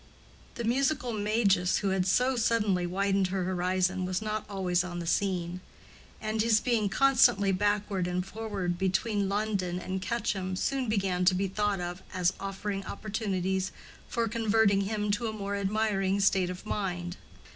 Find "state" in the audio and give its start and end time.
16.19-16.49